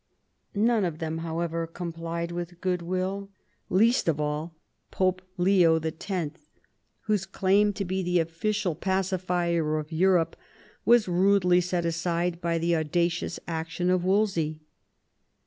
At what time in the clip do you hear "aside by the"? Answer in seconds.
11.85-12.75